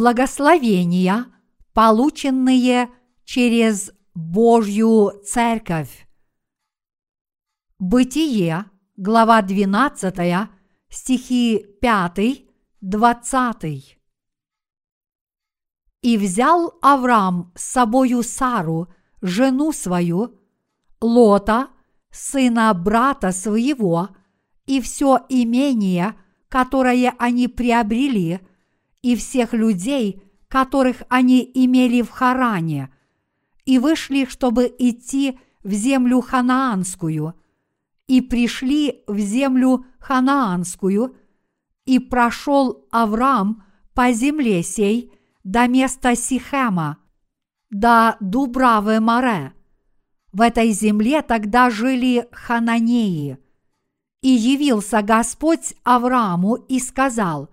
благословения, 0.00 1.26
полученные 1.74 2.88
через 3.24 3.92
Божью 4.14 5.12
Церковь. 5.26 6.08
Бытие, 7.78 8.64
глава 8.96 9.42
12, 9.42 10.48
стихи 10.88 11.66
5, 11.82 12.44
20. 12.80 13.98
И 16.00 16.16
взял 16.16 16.78
Авраам 16.80 17.52
с 17.54 17.64
собою 17.64 18.22
Сару, 18.22 18.88
жену 19.20 19.70
свою, 19.70 20.40
Лота, 21.02 21.68
сына 22.10 22.72
брата 22.72 23.32
своего, 23.32 24.08
и 24.64 24.80
все 24.80 25.18
имение, 25.28 26.14
которое 26.48 27.14
они 27.18 27.48
приобрели, 27.48 28.40
и 29.02 29.16
всех 29.16 29.52
людей, 29.52 30.22
которых 30.48 31.02
они 31.08 31.48
имели 31.54 32.02
в 32.02 32.10
Харане, 32.10 32.92
и 33.64 33.78
вышли, 33.78 34.24
чтобы 34.24 34.72
идти 34.78 35.38
в 35.62 35.72
землю 35.72 36.20
ханаанскую, 36.20 37.34
и 38.06 38.20
пришли 38.20 39.02
в 39.06 39.18
землю 39.18 39.84
ханаанскую, 40.00 41.16
и 41.84 41.98
прошел 41.98 42.86
Авраам 42.90 43.62
по 43.94 44.12
земле 44.12 44.62
сей 44.62 45.12
до 45.44 45.66
места 45.68 46.16
Сихема, 46.16 46.98
до 47.70 48.16
Дубравы 48.20 49.00
Море. 49.00 49.52
В 50.32 50.40
этой 50.40 50.70
земле 50.70 51.22
тогда 51.22 51.70
жили 51.70 52.28
хананеи. 52.32 53.38
И 54.22 54.28
явился 54.28 55.02
Господь 55.02 55.74
Аврааму 55.82 56.54
и 56.54 56.78
сказал, 56.78 57.50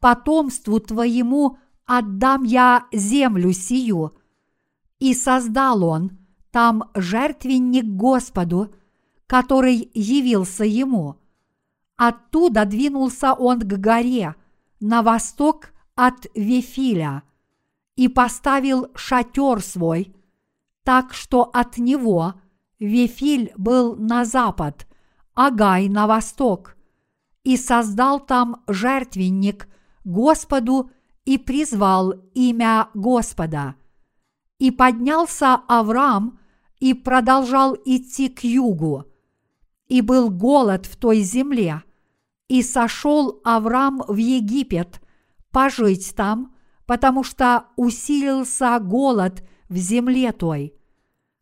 «Потомству 0.00 0.80
твоему 0.80 1.58
отдам 1.86 2.42
я 2.42 2.86
землю 2.92 3.52
сию». 3.52 4.16
И 4.98 5.14
создал 5.14 5.84
он 5.84 6.18
там 6.50 6.90
жертвенник 6.94 7.84
Господу, 7.84 8.74
который 9.26 9.90
явился 9.94 10.64
ему. 10.64 11.16
Оттуда 11.96 12.64
двинулся 12.64 13.34
он 13.34 13.60
к 13.60 13.78
горе 13.78 14.34
на 14.80 15.02
восток 15.02 15.70
от 15.94 16.26
Вифиля 16.34 17.22
и 17.94 18.08
поставил 18.08 18.88
шатер 18.94 19.62
свой, 19.62 20.14
так 20.82 21.12
что 21.12 21.42
от 21.44 21.76
него 21.76 22.34
Вифиль 22.78 23.52
был 23.56 23.96
на 23.96 24.24
запад, 24.24 24.86
а 25.34 25.50
Гай 25.50 25.88
на 25.88 26.06
восток, 26.06 26.76
и 27.44 27.56
создал 27.58 28.18
там 28.18 28.62
жертвенник 28.66 29.68
Господу 30.04 30.90
и 31.24 31.38
призвал 31.38 32.14
имя 32.34 32.88
Господа. 32.94 33.76
И 34.58 34.70
поднялся 34.70 35.54
Авраам 35.68 36.38
и 36.78 36.94
продолжал 36.94 37.76
идти 37.84 38.28
к 38.28 38.44
югу. 38.44 39.04
И 39.88 40.00
был 40.00 40.30
голод 40.30 40.86
в 40.86 40.96
той 40.96 41.20
земле, 41.20 41.82
и 42.48 42.62
сошел 42.62 43.40
Авраам 43.44 44.02
в 44.06 44.16
Египет 44.16 45.00
пожить 45.50 46.14
там, 46.14 46.54
потому 46.86 47.22
что 47.22 47.66
усилился 47.76 48.78
голод 48.80 49.44
в 49.68 49.76
земле 49.76 50.32
той. 50.32 50.74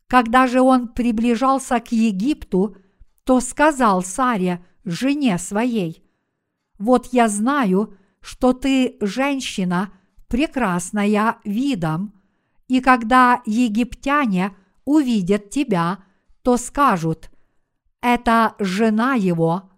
Когда 0.07 0.47
же 0.47 0.61
он 0.61 0.87
приближался 0.87 1.79
к 1.79 1.91
Египту, 1.91 2.75
то 3.23 3.39
сказал 3.39 4.01
Саре, 4.03 4.65
жене 4.85 5.37
своей, 5.37 6.03
«Вот 6.77 7.07
я 7.11 7.27
знаю, 7.27 7.97
что 8.21 8.53
ты 8.53 8.97
женщина, 9.01 9.91
прекрасная 10.27 11.37
видом, 11.43 12.13
и 12.67 12.81
когда 12.81 13.41
египтяне 13.45 14.55
увидят 14.85 15.49
тебя, 15.49 15.99
то 16.43 16.57
скажут, 16.57 17.31
это 18.01 18.55
жена 18.59 19.15
его, 19.15 19.69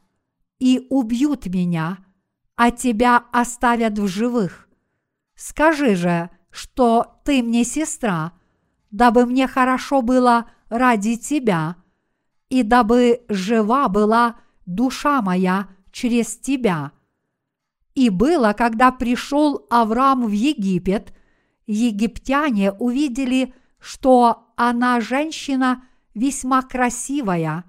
и 0.59 0.85
убьют 0.89 1.47
меня, 1.47 1.97
а 2.55 2.69
тебя 2.69 3.23
оставят 3.31 3.97
в 3.97 4.07
живых. 4.07 4.69
Скажи 5.35 5.95
же, 5.95 6.29
что 6.51 7.19
ты 7.23 7.41
мне 7.41 7.63
сестра, 7.63 8.33
дабы 8.91 9.25
мне 9.25 9.47
хорошо 9.47 10.01
было 10.01 10.51
ради 10.69 11.15
тебя, 11.15 11.77
и 12.49 12.63
дабы 12.63 13.23
жива 13.29 13.87
была 13.87 14.35
душа 14.65 15.21
моя 15.21 15.69
через 15.91 16.37
тебя. 16.37 16.91
И 17.95 18.09
было, 18.09 18.53
когда 18.53 18.91
пришел 18.91 19.65
Авраам 19.69 20.25
в 20.25 20.31
Египет, 20.31 21.13
египтяне 21.67 22.71
увидели, 22.71 23.53
что 23.79 24.53
она 24.55 25.01
женщина 25.01 25.83
весьма 26.13 26.61
красивая, 26.61 27.65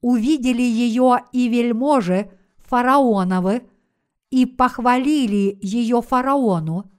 увидели 0.00 0.62
ее 0.62 1.24
и 1.32 1.48
вельможи 1.48 2.30
фараоновы, 2.58 3.62
и 4.30 4.46
похвалили 4.46 5.58
ее 5.60 6.02
фараону, 6.02 6.90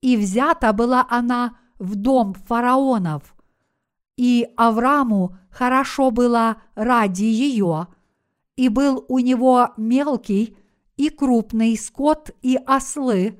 и 0.00 0.16
взята 0.16 0.72
была 0.72 1.06
она 1.10 1.58
в 1.78 1.96
дом 1.96 2.34
фараонов, 2.34 3.34
и 4.16 4.48
Аврааму 4.56 5.36
хорошо 5.50 6.10
было 6.10 6.58
ради 6.74 7.24
ее, 7.24 7.88
и 8.56 8.68
был 8.68 9.04
у 9.08 9.18
него 9.18 9.70
мелкий 9.76 10.56
и 11.02 11.08
крупный 11.08 11.76
скот 11.76 12.30
и 12.42 12.56
ослы, 12.64 13.36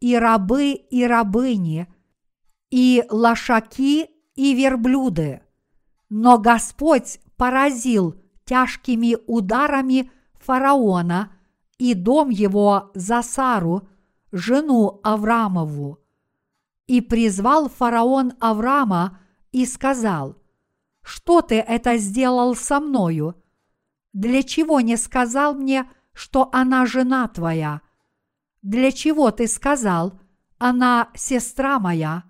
и 0.00 0.14
рабы 0.14 0.72
и 0.72 1.06
рабыни, 1.06 1.86
и 2.70 3.02
лошаки 3.08 4.10
и 4.34 4.54
верблюды. 4.54 5.40
Но 6.10 6.36
Господь 6.36 7.18
поразил 7.38 8.20
тяжкими 8.44 9.16
ударами 9.26 10.10
фараона 10.34 11.32
и 11.78 11.94
дом 11.94 12.28
его 12.28 12.90
за 12.94 13.22
Сару, 13.22 13.88
жену 14.30 15.00
Авраамову. 15.02 15.98
И 16.88 17.00
призвал 17.00 17.70
фараон 17.70 18.34
Авраама 18.38 19.18
и 19.50 19.64
сказал, 19.64 20.36
«Что 21.00 21.40
ты 21.40 21.54
это 21.54 21.96
сделал 21.96 22.54
со 22.54 22.80
мною? 22.80 23.42
Для 24.12 24.42
чего 24.42 24.80
не 24.80 24.98
сказал 24.98 25.54
мне, 25.54 25.88
что 26.14 26.48
она 26.52 26.86
жена 26.86 27.28
твоя? 27.28 27.82
Для 28.62 28.92
чего 28.92 29.30
ты 29.30 29.46
сказал, 29.48 30.20
она 30.58 31.10
сестра 31.14 31.78
моя?» 31.78 32.24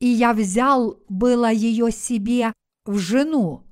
И 0.00 0.06
я 0.06 0.32
взял 0.32 0.98
было 1.08 1.50
ее 1.50 1.90
себе 1.90 2.52
в 2.84 2.98
жену. 2.98 3.64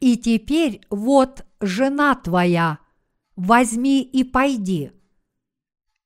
И 0.00 0.16
теперь 0.16 0.80
вот 0.90 1.44
жена 1.60 2.14
твоя, 2.14 2.78
возьми 3.36 4.02
и 4.02 4.24
пойди. 4.24 4.92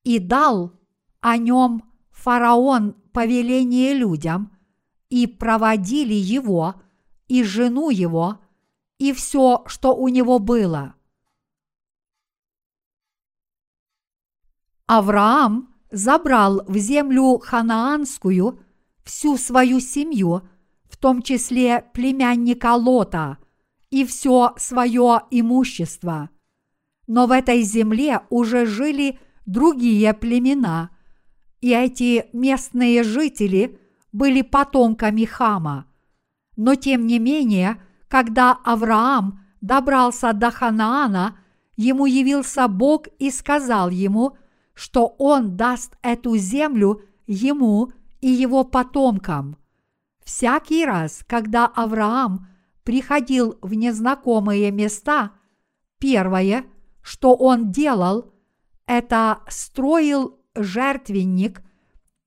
И 0.03 0.19
дал 0.19 0.73
о 1.21 1.37
нем 1.37 1.83
фараон 2.11 2.93
повеление 3.11 3.93
людям, 3.93 4.57
и 5.09 5.27
проводили 5.27 6.15
его, 6.15 6.75
и 7.27 7.43
жену 7.43 7.91
его, 7.91 8.39
и 8.97 9.13
все, 9.13 9.63
что 9.67 9.95
у 9.95 10.07
него 10.07 10.39
было. 10.39 10.95
Авраам 14.97 15.73
забрал 15.89 16.63
в 16.67 16.77
землю 16.77 17.39
ханаанскую 17.39 18.59
всю 19.03 19.37
свою 19.37 19.79
семью, 19.79 20.43
в 20.87 20.97
том 20.97 21.23
числе 21.23 21.85
племянника 21.93 22.75
Лота, 22.75 23.39
и 23.89 24.05
все 24.05 24.53
свое 24.57 25.21
имущество. 25.31 26.29
Но 27.07 27.25
в 27.25 27.31
этой 27.31 27.63
земле 27.63 28.21
уже 28.29 28.67
жили 28.67 29.19
другие 29.47 30.13
племена, 30.13 30.91
и 31.59 31.71
эти 31.71 32.27
местные 32.31 33.01
жители 33.01 33.79
были 34.11 34.43
потомками 34.43 35.25
Хама. 35.25 35.87
Но 36.55 36.75
тем 36.75 37.07
не 37.07 37.17
менее, 37.17 37.81
когда 38.07 38.59
Авраам 38.63 39.43
добрался 39.59 40.33
до 40.33 40.51
Ханаана, 40.51 41.39
ему 41.77 42.05
явился 42.05 42.67
Бог 42.67 43.07
и 43.17 43.31
сказал 43.31 43.89
ему, 43.89 44.37
что 44.73 45.15
он 45.17 45.55
даст 45.55 45.95
эту 46.01 46.35
землю 46.37 47.01
ему 47.27 47.91
и 48.21 48.27
его 48.27 48.63
потомкам. 48.63 49.57
Всякий 50.23 50.85
раз, 50.85 51.23
когда 51.27 51.67
Авраам 51.67 52.47
приходил 52.83 53.57
в 53.61 53.73
незнакомые 53.73 54.71
места, 54.71 55.31
первое, 55.99 56.65
что 57.01 57.35
он 57.35 57.71
делал, 57.71 58.33
это 58.85 59.41
строил 59.47 60.39
жертвенник 60.55 61.61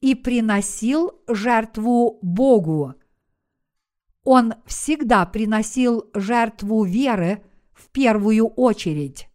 и 0.01 0.15
приносил 0.15 1.13
жертву 1.27 2.19
Богу. 2.23 2.95
Он 4.25 4.55
всегда 4.67 5.25
приносил 5.25 6.11
жертву 6.15 6.85
веры 6.85 7.45
в 7.73 7.89
первую 7.91 8.47
очередь. 8.49 9.29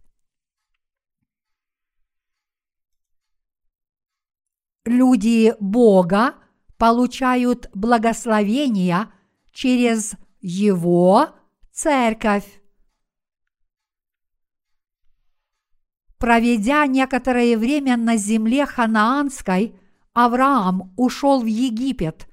Люди 4.92 5.56
Бога 5.60 6.36
получают 6.78 7.70
благословения 7.74 9.12
через 9.52 10.14
Его 10.42 11.30
церковь. 11.72 12.62
Проведя 16.18 16.86
некоторое 16.86 17.58
время 17.58 17.98
на 17.98 18.16
земле 18.16 18.66
ханаанской, 18.68 19.76
Авраам 20.14 20.94
ушел 20.98 21.42
в 21.42 21.46
Египет. 21.46 22.28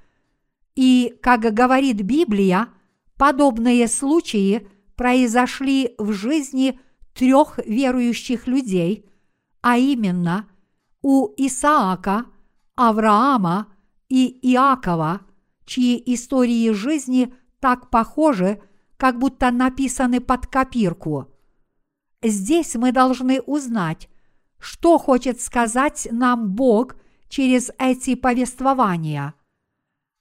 И, 0.75 1.19
как 1.23 1.41
говорит 1.41 2.03
Библия, 2.03 2.69
подобные 3.17 3.89
случаи 3.89 4.69
произошли 4.95 5.95
в 5.99 6.13
жизни 6.13 6.79
трех 7.15 7.59
верующих 7.65 8.47
людей, 8.47 9.09
а 9.61 9.79
именно 9.79 10.49
у 11.03 11.29
Исаака, 11.37 12.27
Авраама 12.79 13.67
и 14.09 14.39
Иакова, 14.53 15.21
чьи 15.65 16.03
истории 16.15 16.71
жизни 16.71 17.35
так 17.61 17.91
похожи, 17.91 18.63
как 18.97 19.19
будто 19.19 19.51
написаны 19.51 20.21
под 20.21 20.47
копирку– 20.47 21.27
Здесь 22.23 22.75
мы 22.75 22.91
должны 22.91 23.41
узнать, 23.41 24.09
что 24.59 24.99
хочет 24.99 25.41
сказать 25.41 26.09
нам 26.11 26.51
Бог 26.51 26.97
через 27.29 27.71
эти 27.79 28.17
повествования. 28.17 29.35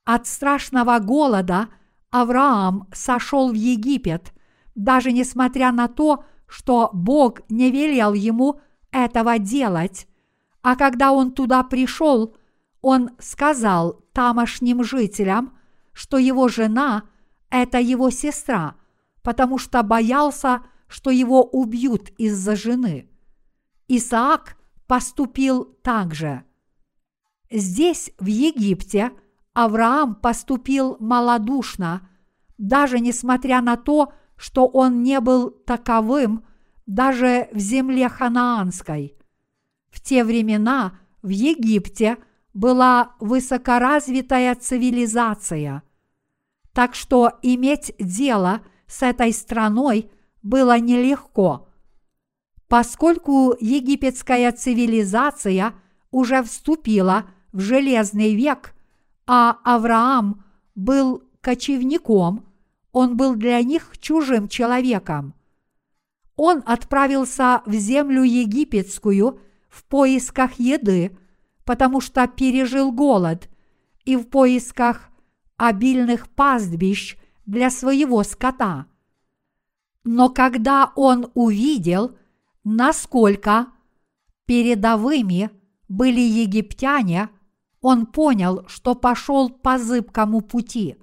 От 0.05 0.27
страшного 0.27 0.99
голода 0.99 1.69
Авраам 2.11 2.87
сошел 2.93 3.49
в 3.49 3.55
Египет, 3.55 4.31
даже 4.75 5.11
несмотря 5.11 5.71
на 5.71 5.87
то, 5.87 6.23
что 6.45 6.91
Бог 6.93 7.41
не 7.49 7.71
велел 7.71 8.13
ему 8.13 8.61
этого 8.91 9.39
делать, 9.39 10.07
а 10.61 10.75
когда 10.75 11.11
он 11.11 11.31
туда 11.31 11.63
пришел, 11.63 12.37
он 12.81 13.11
сказал 13.19 14.01
тамошним 14.13 14.83
жителям, 14.83 15.57
что 15.93 16.17
его 16.17 16.47
жена– 16.47 17.03
это 17.49 17.79
его 17.79 18.09
сестра, 18.09 18.75
потому 19.21 19.57
что 19.57 19.81
боялся, 19.83 20.63
что 20.87 21.09
его 21.09 21.43
убьют 21.43 22.09
из-за 22.17 22.55
жены. 22.55 23.09
Исаак 23.87 24.57
поступил 24.85 25.65
так 25.81 26.13
же. 26.13 26.43
Здесь, 27.49 28.11
в 28.19 28.25
Египте, 28.25 29.11
Авраам 29.53 30.15
поступил 30.15 30.97
малодушно, 30.99 32.07
даже 32.57 32.99
несмотря 32.99 33.61
на 33.61 33.77
то, 33.77 34.13
что 34.35 34.67
он 34.67 35.03
не 35.03 35.19
был 35.19 35.49
таковым 35.49 36.45
даже 36.85 37.49
в 37.51 37.57
земле 37.57 38.07
ханаанской. 38.07 39.17
В 39.89 40.01
те 40.01 40.23
времена 40.23 40.99
в 41.21 41.29
Египте 41.29 42.17
была 42.57 43.11
высокоразвитая 43.19 44.55
цивилизация, 44.55 45.83
так 46.73 46.95
что 46.95 47.33
иметь 47.43 47.93
дело 47.99 48.61
с 48.87 49.03
этой 49.03 49.31
страной 49.31 50.09
было 50.41 50.79
нелегко, 50.79 51.69
поскольку 52.67 53.53
египетская 53.59 54.51
цивилизация 54.51 55.75
уже 56.09 56.41
вступила 56.41 57.25
в 57.51 57.59
железный 57.59 58.33
век, 58.33 58.73
а 59.27 59.59
Авраам 59.63 60.43
был 60.73 61.21
кочевником, 61.41 62.43
он 62.91 63.17
был 63.17 63.35
для 63.35 63.61
них 63.61 63.99
чужим 63.99 64.47
человеком. 64.47 65.35
Он 66.35 66.63
отправился 66.65 67.61
в 67.67 67.73
землю 67.73 68.23
египетскую 68.23 69.39
в 69.69 69.83
поисках 69.83 70.59
еды, 70.59 71.15
потому 71.67 72.01
что 72.01 72.27
пережил 72.27 72.91
голод, 72.91 73.47
и 74.05 74.15
в 74.15 74.23
поисках 74.23 75.09
обильных 75.57 76.27
пастбищ 76.29 77.15
для 77.45 77.69
своего 77.69 78.23
скота– 78.23 78.87
но 80.09 80.29
когда 80.29 80.93
он 80.95 81.29
увидел, 81.33 82.17
насколько 82.63 83.67
передовыми 84.45 85.49
были 85.89 86.21
египтяне, 86.21 87.29
он 87.81 88.05
понял, 88.05 88.63
что 88.69 88.95
пошел 88.95 89.49
по 89.49 89.77
зыбкому 89.77 90.39
пути. 90.39 90.95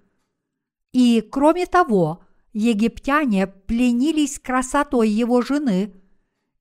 И, 0.95 1.21
кроме 1.21 1.67
того, 1.67 2.25
египтяне 2.55 3.47
пленились 3.47 4.39
красотой 4.39 5.11
его 5.11 5.43
жены 5.43 5.93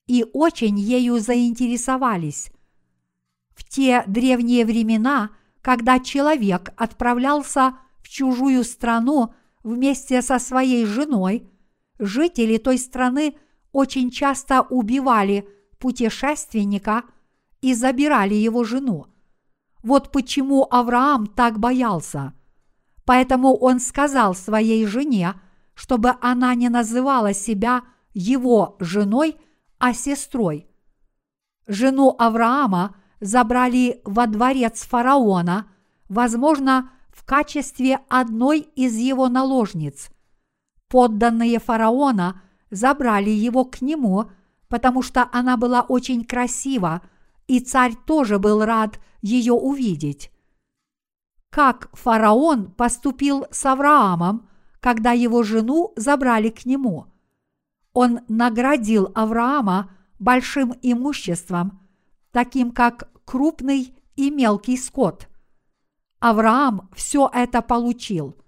и 0.06 0.26
очень 0.34 0.78
ею 0.78 1.20
заинтересовались. 1.20 2.52
В 3.56 3.64
те 3.64 4.04
древние 4.08 4.66
времена, 4.66 5.30
когда 5.62 6.00
человек 6.00 6.72
отправлялся 6.76 7.78
в 8.02 8.10
чужую 8.10 8.64
страну 8.64 9.34
вместе 9.64 10.22
со 10.22 10.40
своей 10.40 10.86
женой– 10.86 11.50
жители 12.00 12.58
той 12.58 12.78
страны 12.78 13.38
очень 13.72 14.12
часто 14.12 14.62
убивали 14.62 15.48
путешественника 15.80 17.04
и 17.62 17.74
забирали 17.74 18.36
его 18.36 18.64
жену. 18.64 19.08
Вот 19.82 20.12
почему 20.12 20.68
Авраам 20.70 21.28
так 21.28 21.60
боялся. 21.60 22.34
Поэтому 23.06 23.56
он 23.56 23.80
сказал 23.80 24.34
своей 24.34 24.86
жене, 24.86 25.34
чтобы 25.74 26.14
она 26.22 26.56
не 26.56 26.70
называла 26.70 27.34
себя 27.34 27.84
его 28.14 28.78
женой, 28.80 29.36
а 29.80 29.94
сестрой. 29.94 30.68
Жену 31.68 32.16
Авраама 32.18 32.96
забрали 33.24 34.02
во 34.06 34.28
дворец 34.28 34.86
фараона, 34.86 35.68
возможно, 36.10 36.92
в 37.12 37.26
качестве 37.26 38.00
одной 38.10 38.60
из 38.60 38.96
его 38.96 39.30
наложниц– 39.30 40.10
подданные 40.94 41.58
фараона 41.58 42.44
забрали 42.70 43.32
его 43.32 43.66
к 43.66 43.82
нему, 43.82 44.30
потому 44.68 45.02
что 45.02 45.28
она 45.32 45.58
была 45.58 45.82
очень 45.82 46.24
красива, 46.24 47.02
и 47.48 47.60
царь 47.62 47.96
тоже 48.06 48.38
был 48.38 48.64
рад 48.64 49.00
ее 49.24 49.54
увидеть. 49.54 50.32
Как 51.50 51.90
фараон 51.94 52.72
поступил 52.74 53.48
с 53.50 53.66
Авраамом, 53.66 54.48
когда 54.80 55.14
его 55.14 55.42
жену 55.42 55.94
забрали 55.96 56.50
к 56.50 56.64
нему? 56.64 57.08
Он 57.94 58.20
наградил 58.28 59.12
Авраама 59.16 59.90
большим 60.20 60.76
имуществом, 60.84 61.80
таким 62.30 62.72
как 62.72 63.10
крупный 63.26 63.94
и 64.16 64.30
мелкий 64.30 64.78
скот. 64.78 65.28
Авраам 66.20 66.90
все 66.96 67.30
это 67.34 67.62
получил– 67.62 68.38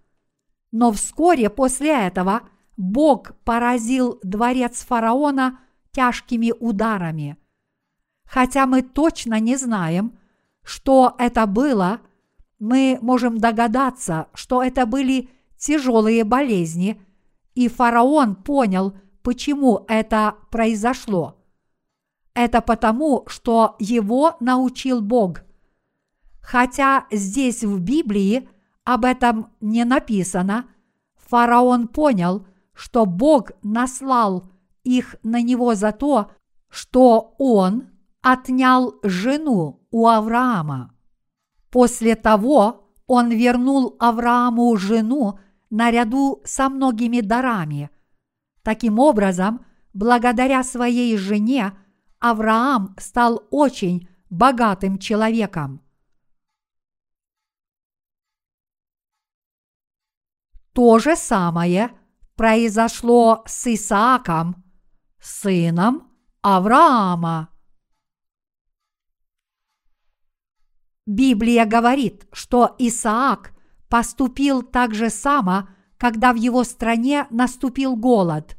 но 0.78 0.92
вскоре 0.92 1.50
после 1.50 2.08
этого 2.08 2.42
Бог 2.76 3.32
поразил 3.46 4.20
дворец 4.24 4.84
фараона 4.84 5.60
тяжкими 5.94 6.54
ударами. 6.60 7.38
Хотя 8.26 8.66
мы 8.66 8.82
точно 8.82 9.40
не 9.40 9.56
знаем, 9.56 10.20
что 10.64 11.16
это 11.18 11.46
было, 11.46 12.02
мы 12.60 12.98
можем 13.02 13.38
догадаться, 13.38 14.28
что 14.34 14.62
это 14.62 14.86
были 14.86 15.30
тяжелые 15.58 16.26
болезни, 16.26 17.02
и 17.54 17.70
фараон 17.70 18.36
понял, 18.36 18.98
почему 19.22 19.86
это 19.88 20.36
произошло. 20.52 21.38
Это 22.36 22.62
потому, 22.62 23.24
что 23.28 23.76
его 23.80 24.36
научил 24.40 25.02
Бог. 25.02 25.42
Хотя 26.42 27.08
здесь 27.10 27.64
в 27.64 27.80
Библии 27.80 28.48
об 28.84 29.06
этом 29.06 29.48
не 29.62 29.84
написано, 29.86 30.66
фараон 31.16 31.88
понял, 31.88 32.46
что 32.74 33.06
Бог 33.06 33.52
наслал 33.64 34.52
их 34.84 35.16
на 35.24 35.42
него 35.42 35.74
за 35.76 35.94
то, 35.94 36.30
что 36.70 37.36
он 37.40 37.88
отнял 38.22 38.96
жену 39.02 39.88
у 39.90 40.08
Авраама. 40.08 40.94
После 41.72 42.16
того 42.16 42.90
он 43.08 43.30
вернул 43.30 43.96
Аврааму 43.98 44.76
жену 44.76 45.40
наряду 45.70 46.42
со 46.44 46.70
многими 46.70 47.22
дарами. 47.22 47.90
Таким 48.62 49.00
образом, 49.00 49.66
благодаря 49.94 50.64
своей 50.64 51.16
жене, 51.18 51.74
Авраам 52.26 52.96
стал 52.98 53.44
очень 53.52 54.10
богатым 54.32 54.98
человеком. 54.98 55.80
То 60.74 60.98
же 60.98 61.16
самое 61.16 61.92
произошло 62.36 63.44
с 63.46 63.68
Исааком, 63.68 64.64
сыном 65.20 66.12
Авраама. 66.42 67.50
Библия 71.06 71.68
говорит, 71.68 72.28
что 72.32 72.76
Исаак 72.80 73.54
поступил 73.88 74.64
так 74.64 74.96
же 74.96 75.12
само, 75.12 75.70
когда 76.00 76.34
в 76.34 76.38
его 76.38 76.64
стране 76.64 77.28
наступил 77.30 77.96
голод. 77.96 78.58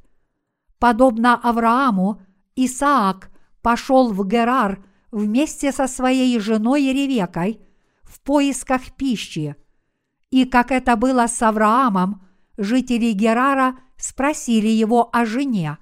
Подобно 0.79 1.35
Аврааму, 1.35 2.23
Исаак 2.55 3.33
пошел 3.67 4.13
в 4.13 4.25
Герар 4.29 4.79
вместе 5.11 5.73
со 5.73 5.89
своей 5.89 6.39
женой 6.39 6.83
Ревекой 6.93 7.61
в 8.05 8.21
поисках 8.21 8.93
пищи. 8.93 9.57
И 10.31 10.45
как 10.45 10.71
это 10.71 10.95
было 10.95 11.27
с 11.27 11.43
Авраамом, 11.43 12.25
жители 12.57 13.11
Герара 13.11 13.77
спросили 13.97 14.69
его 14.69 15.11
о 15.13 15.27
жене. 15.27 15.79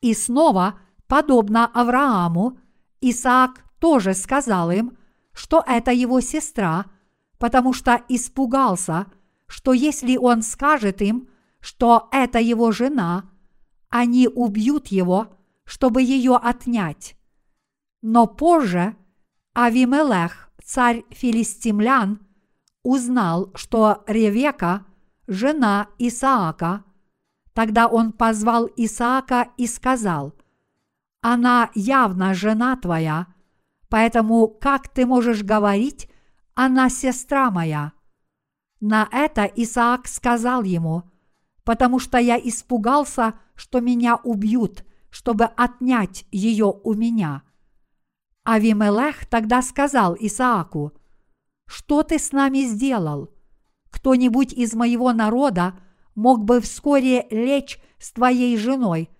И 0.00 0.14
снова, 0.14 0.78
подобно 1.08 1.66
Аврааму, 1.66 2.60
Исаак 3.00 3.64
тоже 3.80 4.14
сказал 4.14 4.70
им, 4.70 4.96
что 5.32 5.64
это 5.66 5.90
его 5.90 6.20
сестра, 6.20 6.84
потому 7.38 7.72
что 7.72 8.00
испугался, 8.08 9.06
что 9.48 9.72
если 9.72 10.16
он 10.16 10.42
скажет 10.42 11.02
им, 11.02 11.28
что 11.58 12.08
это 12.12 12.38
его 12.38 12.70
жена, 12.70 13.24
они 13.88 14.28
убьют 14.28 14.86
его, 14.86 15.36
чтобы 15.72 16.02
ее 16.02 16.36
отнять. 16.36 17.16
Но 18.02 18.26
позже 18.26 18.94
Авимелех, 19.54 20.52
царь 20.62 21.02
филистимлян, 21.08 22.20
узнал, 22.82 23.50
что 23.54 24.04
Ревека– 24.06 24.84
жена 25.26 25.88
Исаака. 25.96 26.84
Тогда 27.54 27.86
он 27.86 28.12
позвал 28.12 28.68
Исаака 28.76 29.48
и 29.56 29.66
сказал, 29.66 30.34
«Она 31.22 31.70
явно 31.74 32.34
жена 32.34 32.76
твоя, 32.76 33.28
поэтому 33.88 34.48
как 34.48 34.88
ты 34.90 35.06
можешь 35.06 35.42
говорить, 35.42 36.10
она 36.54 36.90
сестра 36.90 37.50
моя?» 37.50 37.92
На 38.80 39.08
это 39.10 39.44
Исаак 39.44 40.06
сказал 40.06 40.64
ему, 40.64 41.04
«Потому 41.64 41.98
что 41.98 42.18
я 42.18 42.38
испугался, 42.38 43.40
что 43.54 43.80
меня 43.80 44.16
убьют, 44.16 44.84
чтобы 45.12 45.44
отнять 45.44 46.24
ее 46.32 46.74
у 46.82 46.94
меня». 46.94 47.42
Авимелех 48.42 49.26
тогда 49.26 49.62
сказал 49.62 50.16
Исааку, 50.18 50.92
«Что 51.66 52.02
ты 52.02 52.18
с 52.18 52.32
нами 52.32 52.64
сделал? 52.64 53.30
Кто-нибудь 53.90 54.52
из 54.52 54.74
моего 54.74 55.12
народа 55.12 55.78
мог 56.16 56.44
бы 56.44 56.60
вскоре 56.60 57.26
лечь 57.30 57.78
с 57.98 58.10
твоей 58.10 58.56
женой, 58.56 59.10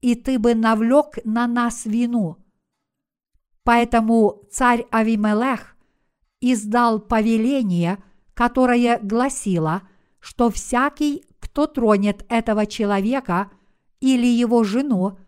и 0.00 0.14
ты 0.14 0.38
бы 0.38 0.54
навлек 0.54 1.18
на 1.24 1.48
нас 1.48 1.84
вину». 1.84 2.36
Поэтому 3.64 4.42
царь 4.52 4.86
Авимелех 4.90 5.76
издал 6.40 7.00
повеление, 7.00 8.02
которое 8.34 8.98
гласило, 8.98 9.82
что 10.20 10.50
всякий, 10.50 11.24
кто 11.40 11.66
тронет 11.66 12.24
этого 12.28 12.66
человека 12.66 13.50
или 14.00 14.26
его 14.26 14.64
жену, 14.64 15.18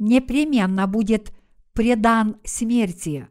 непременно 0.00 0.88
будет 0.88 1.32
предан 1.72 2.40
смерти. 2.44 3.28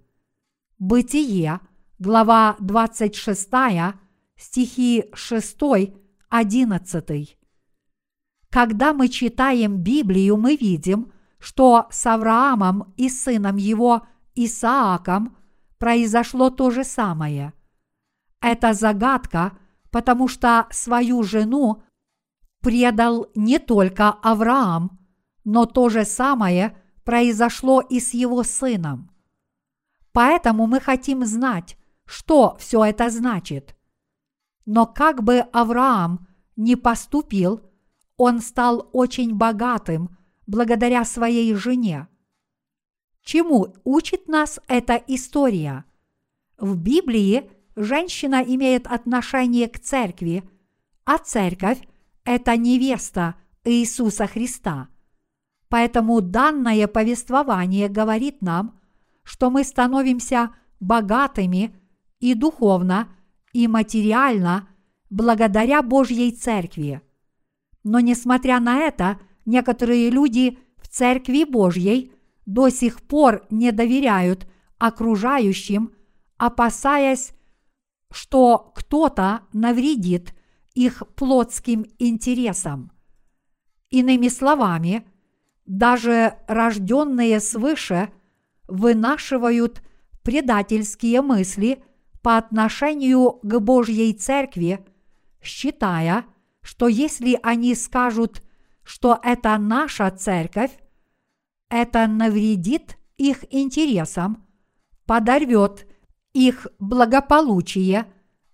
Бытие, 0.77 1.59
глава 1.97 2.55
26, 2.59 3.49
стихи 4.37 5.09
6, 5.13 5.57
11. 6.29 7.37
Когда 8.49 8.93
мы 8.93 9.09
читаем 9.09 9.77
Библию, 9.77 10.37
мы 10.37 10.55
видим, 10.55 11.11
что 11.39 11.87
с 11.91 12.05
Авраамом 12.05 12.93
и 12.95 13.09
сыном 13.09 13.57
его 13.57 14.07
Исааком 14.35 15.35
произошло 15.77 16.49
то 16.49 16.69
же 16.69 16.83
самое. 16.83 17.53
Это 18.41 18.73
загадка, 18.73 19.57
потому 19.91 20.27
что 20.27 20.67
свою 20.71 21.23
жену 21.23 21.83
предал 22.61 23.27
не 23.35 23.59
только 23.59 24.09
Авраам, 24.09 24.99
но 25.51 25.65
то 25.65 25.89
же 25.89 26.05
самое– 26.05 26.77
произошло 27.03 27.81
и 27.81 27.99
с 27.99 28.13
его 28.13 28.43
сыном. 28.43 29.09
Поэтому 30.11 30.67
мы 30.67 30.79
хотим 30.79 31.25
знать, 31.25 31.75
что 32.05 32.55
все 32.59 32.85
это 32.85 33.09
значит. 33.09 33.75
Но 34.67 34.85
как 34.85 35.23
бы 35.23 35.39
Авраам 35.39 36.27
не 36.55 36.75
поступил, 36.75 37.61
он 38.15 38.41
стал 38.41 38.91
очень 38.93 39.33
богатым 39.33 40.15
благодаря 40.45 41.03
своей 41.03 41.55
жене. 41.55 42.07
Чему 43.23 43.73
учит 43.83 44.27
нас 44.27 44.59
эта 44.67 45.01
история? 45.07 45.83
В 46.59 46.77
Библии 46.77 47.49
женщина 47.75 48.43
имеет 48.45 48.85
отношение 48.85 49.67
к 49.67 49.79
церкви, 49.79 50.43
а 51.05 51.17
церковь– 51.17 51.79
это 52.23 52.55
невеста 52.55 53.33
Иисуса 53.63 54.27
Христа– 54.27 54.89
Поэтому 55.69 56.19
данное 56.19 56.87
повествование 56.87 57.87
говорит 57.87 58.41
нам, 58.41 58.79
что 59.23 59.51
мы 59.51 59.63
становимся 59.63 60.55
богатыми 60.79 61.75
и 62.19 62.33
духовно, 62.33 63.07
и 63.53 63.67
материально 63.67 64.67
благодаря 65.09 65.81
Божьей 65.81 66.31
Церкви. 66.31 67.01
Но 67.83 67.99
несмотря 67.99 68.59
на 68.59 68.79
это, 68.79 69.19
некоторые 69.45 70.09
люди 70.09 70.59
в 70.77 70.87
Церкви 70.87 71.43
Божьей 71.43 72.13
до 72.45 72.69
сих 72.69 73.01
пор 73.01 73.45
не 73.49 73.71
доверяют 73.71 74.47
окружающим, 74.79 75.93
опасаясь, 76.37 77.33
что 78.11 78.71
кто-то 78.75 79.41
навредит 79.53 80.33
их 80.73 81.03
плотским 81.15 81.85
интересам. 81.99 82.91
Иными 83.91 84.29
словами– 84.29 85.05
даже 85.69 86.33
рожденные 86.47 87.39
свыше 87.39 88.11
вынашивают 88.67 89.83
предательские 90.23 91.21
мысли 91.21 91.83
по 92.23 92.37
отношению 92.37 93.33
к 93.43 93.59
Божьей 93.59 94.13
Церкви, 94.13 94.83
считая, 95.43 96.25
что 96.61 96.87
если 96.87 97.39
они 97.43 97.75
скажут, 97.75 98.41
что 98.83 99.19
это 99.21 99.55
наша 99.59 100.09
церковь, 100.09 100.71
это 101.69 102.07
навредит 102.07 102.97
их 103.17 103.45
интересам, 103.53 104.47
подорвет 105.05 105.85
их 106.33 106.65
благополучие, 106.79 108.11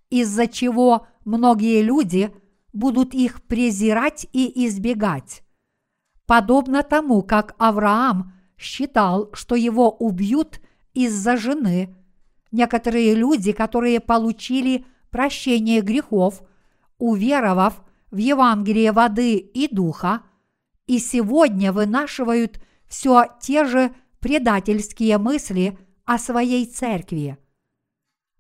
из-за 0.10 0.48
чего 0.48 1.08
многие 1.24 1.82
люди 1.82 2.36
будут 2.74 3.14
их 3.14 3.42
презирать 3.44 4.28
и 4.34 4.68
избегать. 4.68 5.45
Подобно 6.26 6.82
тому, 6.82 7.22
как 7.22 7.56
Авраам 7.58 8.34
считал, 8.58 9.30
что 9.34 9.56
его 9.56 9.92
убьют 9.92 10.60
из-за 10.94 11.38
жены, 11.38 11.96
некоторые 12.52 13.14
люди, 13.14 13.52
которые 13.52 14.00
получили 14.00 14.86
прощение 15.12 15.82
грехов, 15.82 16.42
уверовав 16.98 17.84
в 18.10 18.18
Евангелие 18.18 18.92
воды 18.92 19.38
и 19.38 19.74
духа, 19.74 20.22
и 20.88 21.00
сегодня 21.00 21.72
вынашивают 21.72 22.60
все 22.88 23.26
те 23.40 23.66
же 23.66 23.94
предательские 24.20 25.18
мысли 25.18 25.78
о 26.06 26.18
своей 26.18 26.66
церкви. 26.66 27.38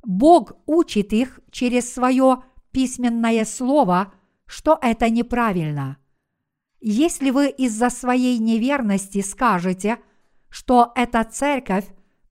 Бог 0.04 0.54
учит 0.65 1.13
их 1.13 1.39
через 1.51 1.94
свое 1.94 2.44
письменное 2.72 3.46
слово, 3.46 4.13
что 4.48 4.77
это 4.82 5.10
неправильно– 5.10 5.98
если 6.79 7.32
вы 7.32 7.50
из-за 7.50 7.89
своей 7.89 8.38
неверности 8.38 9.22
скажете, 9.22 10.00
что 10.50 10.91
эта 10.96 11.24
церковь 11.24 11.86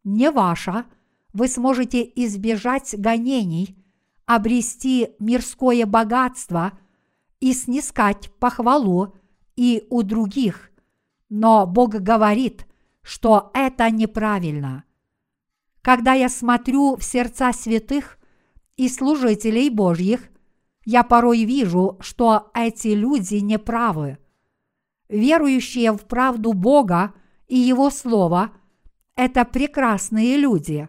не 0.04 0.30
ваша, 0.30 0.86
вы 1.32 1.48
сможете 1.48 2.02
избежать 2.14 2.94
гонений, 2.96 3.76
обрести 4.26 5.10
мирское 5.18 5.86
богатство 5.86 6.78
и 7.40 7.52
снискать 7.52 8.30
похвалу 8.38 9.14
и 9.56 9.86
у 9.90 10.02
других. 10.02 10.70
Но 11.28 11.66
Бог 11.66 11.94
говорит, 11.96 12.66
что 13.02 13.50
это 13.54 13.90
неправильно. 13.90 14.84
Когда 15.82 16.14
я 16.14 16.28
смотрю 16.28 16.96
в 16.96 17.04
сердца 17.04 17.52
святых 17.52 18.18
и 18.76 18.88
служителей 18.88 19.68
Божьих, 19.68 20.30
я 20.86 21.02
порой 21.02 21.44
вижу, 21.44 21.98
что 22.00 22.50
эти 22.54 22.88
люди 22.88 23.36
неправы 23.36 24.18
верующие 25.08 25.92
в 25.92 26.04
правду 26.06 26.52
Бога 26.52 27.14
и 27.46 27.56
Его 27.56 27.90
Слова– 27.90 28.52
это 29.16 29.44
прекрасные 29.44 30.36
люди. 30.36 30.88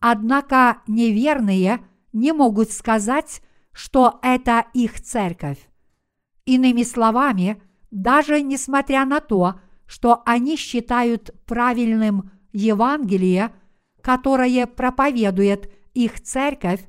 Однако 0.00 0.82
неверные 0.86 1.80
не 2.12 2.32
могут 2.32 2.70
сказать, 2.72 3.42
что 3.72 4.18
это 4.22 4.66
их 4.74 5.00
церковь. 5.00 5.68
Иными 6.44 6.82
словами, 6.82 7.62
даже 7.90 8.42
несмотря 8.42 9.04
на 9.04 9.20
то, 9.20 9.60
что 9.86 10.22
они 10.26 10.56
считают 10.56 11.30
правильным 11.46 12.30
Евангелие, 12.52 13.54
которое 14.00 14.66
проповедует 14.66 15.72
их 15.94 16.20
церковь, 16.20 16.86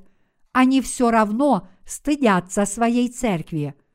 они 0.52 0.80
все 0.80 1.10
равно 1.10 1.68
стыдятся 1.84 2.64
своей 2.66 3.08
церкви– 3.08 3.74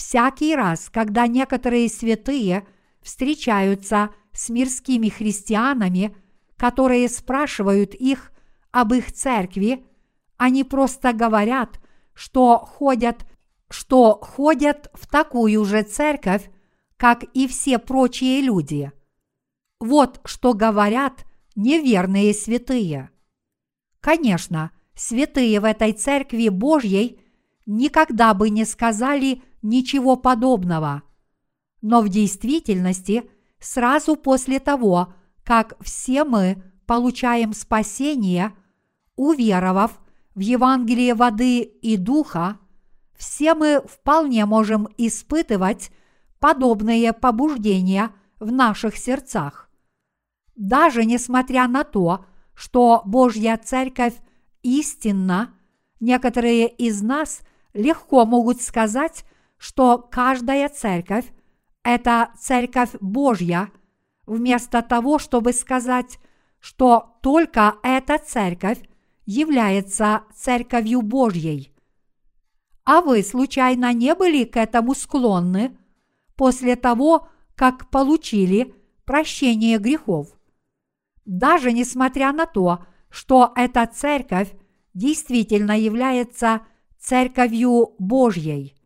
Всякий 0.00 0.56
раз, 0.56 0.88
когда 0.88 1.26
некоторые 1.26 1.90
святые 1.90 2.66
встречаются 3.02 4.08
с 4.32 4.48
мирскими 4.48 5.10
христианами, 5.10 6.16
которые 6.56 7.06
спрашивают 7.10 7.92
их 7.94 8.32
об 8.70 8.94
их 8.94 9.12
церкви, 9.12 9.84
они 10.38 10.64
просто 10.64 11.12
говорят, 11.12 11.82
что 12.14 12.56
ходят, 12.60 13.26
что 13.68 14.14
ходят 14.14 14.90
в 14.94 15.06
такую 15.06 15.62
же 15.66 15.82
церковь, 15.82 16.50
как 16.96 17.24
и 17.34 17.46
все 17.46 17.78
прочие 17.78 18.40
люди. 18.40 18.90
Вот 19.80 20.22
что 20.24 20.54
говорят 20.54 21.26
неверные 21.56 22.32
святые. 22.32 23.10
Конечно, 24.00 24.70
святые 24.94 25.60
в 25.60 25.64
этой 25.64 25.92
церкви 25.92 26.48
Божьей 26.48 27.20
никогда 27.66 28.34
бы 28.34 28.50
не 28.50 28.64
сказали 28.64 29.42
ничего 29.62 30.16
подобного. 30.16 31.02
Но 31.82 32.02
в 32.02 32.08
действительности, 32.08 33.30
сразу 33.58 34.16
после 34.16 34.60
того, 34.60 35.14
как 35.44 35.76
все 35.80 36.24
мы 36.24 36.62
получаем 36.86 37.52
спасение, 37.52 38.52
уверовав 39.16 40.00
в 40.34 40.40
Евангелие 40.40 41.14
воды 41.14 41.60
и 41.60 41.96
духа, 41.96 42.58
все 43.16 43.54
мы 43.54 43.82
вполне 43.86 44.46
можем 44.46 44.88
испытывать 44.96 45.90
подобные 46.38 47.12
побуждения 47.12 48.10
в 48.38 48.50
наших 48.50 48.96
сердцах. 48.96 49.70
Даже 50.56 51.04
несмотря 51.04 51.68
на 51.68 51.84
то, 51.84 52.24
что 52.54 53.02
Божья 53.04 53.58
Церковь 53.62 54.14
истинна, 54.62 55.54
некоторые 56.00 56.68
из 56.68 57.02
нас 57.02 57.42
легко 57.72 58.24
могут 58.26 58.60
сказать, 58.62 59.24
что 59.58 59.98
каждая 59.98 60.68
церковь– 60.68 61.26
это 61.82 62.30
Церковь 62.38 62.90
Божья, 63.00 63.70
вместо 64.26 64.82
того, 64.82 65.18
чтобы 65.18 65.52
сказать, 65.52 66.18
что 66.58 67.18
только 67.22 67.76
эта 67.82 68.18
церковь 68.18 68.80
является 69.24 70.24
Церковью 70.34 71.02
Божьей. 71.02 71.72
А 72.84 73.00
вы 73.00 73.22
случайно 73.22 73.92
не 73.92 74.14
были 74.14 74.44
к 74.44 74.56
этому 74.56 74.94
склонны 74.94 75.76
после 76.36 76.76
того, 76.76 77.28
как 77.54 77.90
получили 77.90 78.74
прощение 79.04 79.78
грехов? 79.78 80.28
Даже 81.24 81.72
несмотря 81.72 82.32
на 82.32 82.46
то, 82.46 82.84
что 83.10 83.52
эта 83.54 83.86
церковь 83.86 84.52
действительно 84.94 85.78
является 85.78 86.62
Церковью 87.00 87.94
Божьей. 87.98 88.76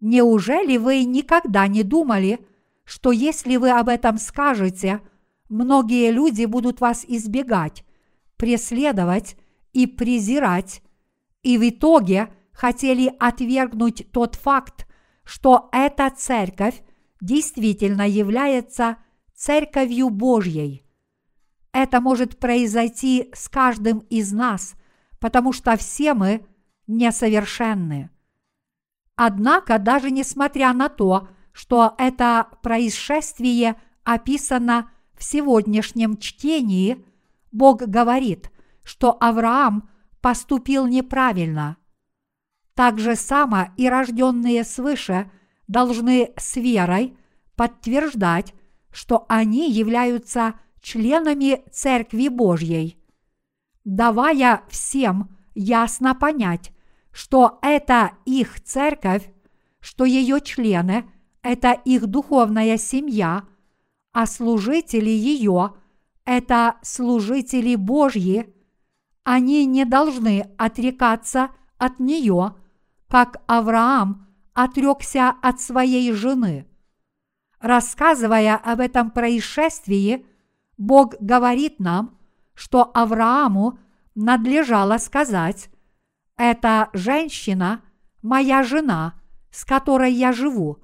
Неужели 0.00 0.76
вы 0.76 1.04
никогда 1.04 1.66
не 1.66 1.82
думали, 1.82 2.38
что 2.84 3.12
если 3.12 3.56
вы 3.56 3.70
об 3.70 3.88
этом 3.88 4.18
скажете, 4.18 5.00
многие 5.48 6.10
люди 6.10 6.44
будут 6.44 6.82
вас 6.82 7.06
избегать, 7.08 7.82
преследовать 8.36 9.36
и 9.72 9.86
презирать, 9.86 10.82
и 11.42 11.56
в 11.56 11.66
итоге 11.66 12.28
хотели 12.52 13.10
отвергнуть 13.18 14.06
тот 14.12 14.34
факт, 14.34 14.86
что 15.24 15.70
эта 15.72 16.10
церковь 16.10 16.82
действительно 17.22 18.06
является 18.06 18.98
церковью 19.34 20.10
Божьей. 20.10 20.84
Это 21.72 22.02
может 22.02 22.38
произойти 22.38 23.30
с 23.32 23.48
каждым 23.48 24.00
из 24.10 24.30
нас, 24.30 24.74
потому 25.18 25.54
что 25.54 25.74
все 25.78 26.12
мы 26.12 26.46
несовершенны. 26.86 28.10
Однако, 29.16 29.78
даже 29.78 30.10
несмотря 30.10 30.72
на 30.72 30.88
то, 30.88 31.28
что 31.52 31.94
это 31.98 32.48
происшествие 32.62 33.76
описано 34.02 34.90
в 35.16 35.22
сегодняшнем 35.22 36.16
чтении, 36.16 37.04
Бог 37.52 37.82
говорит, 37.82 38.50
что 38.82 39.16
Авраам 39.20 39.88
поступил 40.20 40.86
неправильно. 40.86 41.76
Так 42.74 42.98
же 42.98 43.14
само 43.14 43.68
и 43.76 43.88
рожденные 43.88 44.64
свыше 44.64 45.30
должны 45.68 46.32
с 46.36 46.56
верой 46.56 47.16
подтверждать, 47.54 48.52
что 48.90 49.26
они 49.28 49.70
являются 49.70 50.54
членами 50.80 51.62
Церкви 51.70 52.28
Божьей, 52.28 52.98
давая 53.84 54.62
всем 54.68 55.36
ясно 55.54 56.14
понять, 56.14 56.72
что 57.12 57.58
это 57.62 58.12
их 58.24 58.62
церковь, 58.62 59.30
что 59.80 60.04
ее 60.04 60.40
члены– 60.40 61.10
это 61.42 61.72
их 61.72 62.06
духовная 62.06 62.76
семья, 62.78 63.44
а 64.12 64.26
служители 64.26 65.10
ее– 65.10 65.74
это 66.24 66.76
служители 66.82 67.76
Божьи, 67.76 68.52
они 69.24 69.66
не 69.66 69.84
должны 69.84 70.50
отрекаться 70.58 71.50
от 71.78 72.00
нее, 72.00 72.54
как 73.08 73.42
Авраам 73.46 74.26
отрекся 74.54 75.34
от 75.42 75.60
своей 75.60 76.12
жены. 76.12 76.66
Рассказывая 77.60 78.56
об 78.56 78.80
этом 78.80 79.10
происшествии, 79.10 80.26
Бог 80.76 81.14
говорит 81.20 81.80
нам, 81.80 82.18
что 82.54 82.90
Аврааму 82.94 83.78
надлежало 84.14 84.98
сказать, 84.98 85.70
«Это 86.36 86.90
женщина– 86.92 87.82
моя 88.22 88.62
жена, 88.62 89.20
с 89.50 89.64
которой 89.64 90.12
я 90.12 90.32
живу. 90.32 90.78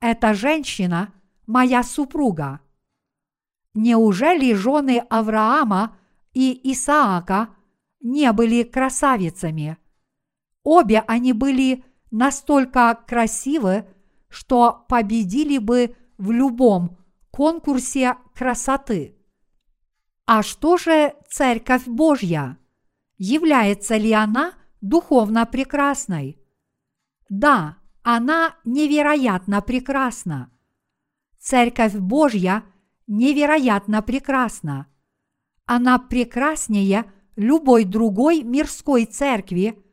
Эта 0.00 0.34
женщина– 0.34 1.12
моя 1.46 1.82
супруга». 1.82 2.60
Неужели 3.74 4.52
жены 4.52 4.98
Авраама 5.10 5.96
и 6.32 6.72
Исаака 6.72 7.50
не 8.00 8.32
были 8.32 8.64
красавицами? 8.64 9.78
Обе 10.64 11.00
они 11.06 11.32
были 11.32 11.84
настолько 12.10 12.98
красивы, 13.06 13.86
что 14.28 14.84
победили 14.88 15.58
бы 15.58 15.94
в 16.18 16.30
любом 16.32 16.98
конкурсе 17.30 18.16
красоты. 18.34 19.16
А 20.32 20.44
что 20.44 20.76
же 20.76 21.12
Церковь 21.28 21.88
Божья? 21.88 22.56
Является 23.18 23.96
ли 23.96 24.12
она 24.12 24.52
духовно 24.80 25.44
прекрасной? 25.44 26.38
Да, 27.28 27.78
она 28.04 28.54
невероятно 28.64 29.60
прекрасна. 29.60 30.52
Церковь 31.40 31.94
Божья 31.96 32.62
невероятно 33.08 34.02
прекрасна. 34.02 34.86
Она 35.66 35.98
прекраснее 35.98 37.12
любой 37.34 37.84
другой 37.84 38.44
мирской 38.44 39.06
церкви, 39.06 39.84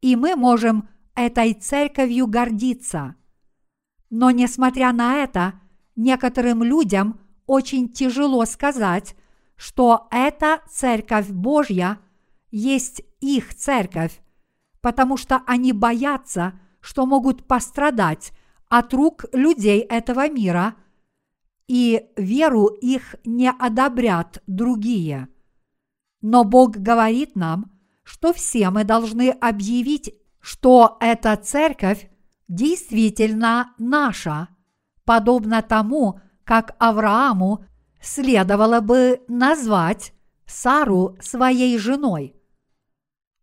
и 0.00 0.16
мы 0.16 0.34
можем 0.34 0.88
этой 1.14 1.54
церковью 1.54 2.26
гордиться. 2.26 3.14
Но 4.10 4.32
несмотря 4.32 4.92
на 4.92 5.22
это, 5.22 5.60
некоторым 5.94 6.64
людям 6.64 7.20
очень 7.46 7.88
тяжело 7.88 8.44
сказать, 8.44 9.14
что 9.58 10.06
эта 10.12 10.62
Церковь 10.70 11.28
Божья 11.28 11.98
есть 12.50 13.02
их 13.20 13.54
церковь, 13.54 14.20
потому 14.80 15.16
что 15.16 15.42
они 15.46 15.72
боятся, 15.72 16.58
что 16.80 17.04
могут 17.04 17.46
пострадать 17.46 18.32
от 18.68 18.94
рук 18.94 19.24
людей 19.32 19.80
этого 19.80 20.28
мира, 20.30 20.76
и 21.66 22.06
веру 22.16 22.66
их 22.66 23.16
не 23.24 23.50
одобрят 23.50 24.42
другие. 24.46 25.28
Но 26.22 26.44
Бог 26.44 26.76
говорит 26.76 27.34
нам, 27.34 27.72
что 28.04 28.32
все 28.32 28.70
мы 28.70 28.84
должны 28.84 29.30
объявить, 29.30 30.14
что 30.40 30.96
эта 31.00 31.36
церковь 31.36 32.08
действительно 32.46 33.74
наша, 33.76 34.48
подобно 35.04 35.62
тому, 35.62 36.20
как 36.44 36.74
Аврааму 36.78 37.64
следовало 38.00 38.80
бы 38.80 39.22
назвать 39.28 40.12
Сару 40.46 41.16
своей 41.20 41.76
женой. 41.78 42.34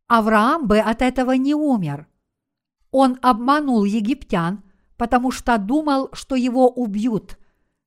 Авраам 0.07 0.67
бы 0.67 0.79
от 0.79 1.01
этого 1.01 1.33
не 1.33 1.53
умер. 1.53 2.07
Он 2.91 3.19
обманул 3.21 3.83
египтян, 3.83 4.63
потому 4.97 5.31
что 5.31 5.57
думал, 5.57 6.09
что 6.13 6.35
его 6.35 6.69
убьют, 6.69 7.37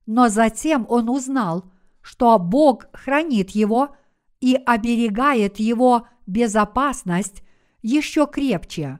но 0.05 0.29
затем 0.29 0.85
он 0.89 1.09
узнал, 1.09 1.65
что 2.01 2.37
Бог 2.39 2.85
хранит 2.93 3.49
его 3.51 3.95
и 4.39 4.55
оберегает 4.55 5.59
его 5.59 6.07
безопасность 6.27 7.43
еще 7.81 8.27
крепче. 8.27 8.99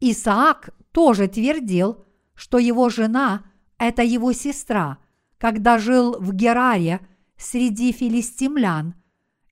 Исаак 0.00 0.70
тоже 0.92 1.28
твердил, 1.28 2.04
что 2.34 2.58
его 2.58 2.90
жена– 2.90 3.44
это 3.78 4.02
его 4.02 4.32
сестра– 4.32 4.98
когда 5.38 5.78
жил 5.78 6.16
в 6.18 6.32
Гераре 6.32 7.00
среди 7.36 7.92
филистимлян, 7.92 8.94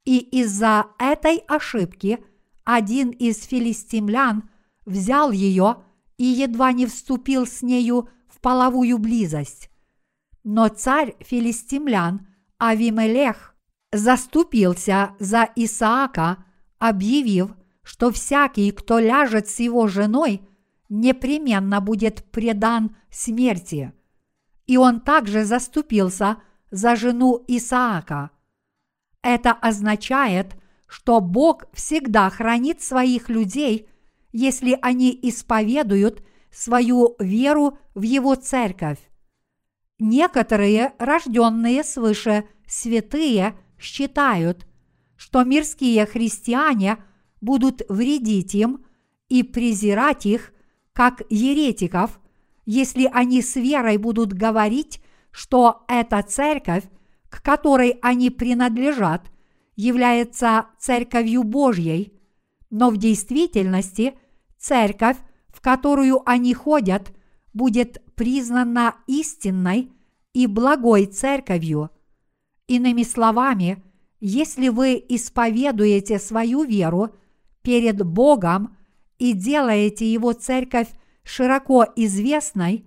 и 0.05 0.19
из-за 0.19 0.87
этой 0.99 1.39
ошибки 1.49 2.19
один 2.65 3.11
из 3.11 3.45
филистимлян 3.45 4.49
взял 4.85 5.31
ее 5.31 5.83
и 6.19 6.25
едва 6.25 6.73
не 6.73 6.87
вступил 6.87 7.47
с 7.47 7.63
нею 7.63 8.09
в 8.29 8.41
половую 8.41 8.99
близость. 8.99 9.71
Но 10.43 10.69
царь 10.69 11.17
филистимлян 11.21 12.27
Авимелех 12.59 13.55
заступился 13.93 15.15
за 15.19 15.49
Исаака, 15.57 16.45
объявив, 16.79 17.51
что 17.83 18.11
всякий, 18.11 18.71
кто 18.73 18.99
ляжет 18.99 19.49
с 19.49 19.61
его 19.61 19.87
женой, 19.89 20.43
непременно 20.89 21.81
будет 21.81 22.25
предан 22.31 22.97
смерти. 23.11 23.93
И 24.67 24.77
он 24.77 25.01
также 25.01 25.45
заступился 25.45 26.39
за 26.71 26.97
жену 26.97 27.45
Исаака. 27.47 28.31
Это 29.23 29.53
означает, 29.53 30.57
что 30.87 31.21
Бог 31.21 31.65
всегда 31.73 32.29
хранит 32.31 32.83
своих 32.83 33.29
людей, 33.29 33.89
если 34.33 34.79
они 34.83 35.19
исповедуют 35.23 36.25
свою 36.51 37.17
веру 37.19 37.79
в 37.95 38.03
Его 38.03 38.35
церковь. 38.35 38.99
Некоторые, 39.99 40.93
рожденные 40.99 41.85
свыше 41.85 42.45
святые, 42.67 43.57
считают, 43.79 44.67
что 45.17 45.45
мирские 45.45 46.07
христиане 46.07 46.99
будут 47.41 47.83
вредить 47.89 48.55
им 48.55 48.85
и 49.29 49.43
презирать 49.43 50.27
их, 50.27 50.53
как 50.93 51.23
еретиков, 51.31 52.21
если 52.65 53.11
они 53.13 53.43
с 53.43 53.57
верой 53.57 53.97
будут 53.97 54.33
говорить, 54.33 55.01
что 55.31 55.85
эта 55.89 56.23
церковь, 56.23 56.85
к 57.29 57.43
которой 57.43 57.99
они 58.03 58.31
принадлежат, 58.31 59.31
является 59.77 60.67
церковью 60.79 61.43
Божьей, 61.43 62.13
но 62.71 62.91
в 62.91 62.97
действительности 62.97 64.15
церковь, 64.59 65.17
в 65.49 65.61
которую 65.61 66.23
они 66.29 66.55
ходят, 66.55 67.13
будет 67.53 68.03
признана 68.15 68.97
истинной 69.07 69.91
и 70.33 70.47
благой 70.47 71.07
церковью. 71.07 71.91
Иными 72.67 73.03
словами, 73.03 73.83
если 74.21 74.69
вы 74.69 75.05
исповедуете 75.09 76.19
свою 76.19 76.65
веру 76.65 77.11
перед 77.63 78.05
Богом 78.05 78.77
и 79.19 79.33
делаете 79.33 80.11
Его 80.11 80.33
церковь 80.33 80.89
широко 81.25 81.87
известной, 81.97 82.87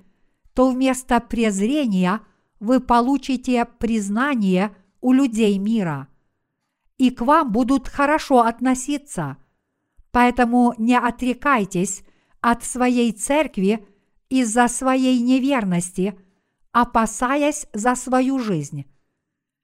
то 0.53 0.69
вместо 0.71 1.19
презрения 1.19 2.21
вы 2.59 2.79
получите 2.79 3.65
признание 3.65 4.75
у 5.01 5.11
людей 5.11 5.57
мира– 5.57 6.07
и 6.97 7.11
к 7.11 7.21
вам 7.21 7.51
будут 7.51 7.87
хорошо 7.87 8.41
относиться. 8.41 9.37
Поэтому 10.11 10.73
не 10.77 10.97
отрекайтесь 10.97 12.03
от 12.41 12.63
своей 12.63 13.11
церкви 13.11 13.87
из-за 14.29 14.67
своей 14.67 15.19
неверности, 15.21 16.19
опасаясь 16.71 17.67
за 17.73 17.95
свою 17.95 18.39
жизнь. 18.39 18.85